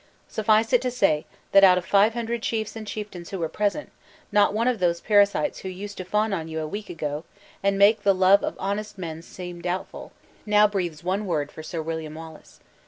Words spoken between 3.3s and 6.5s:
were present, not one of those parasites who used to fawn on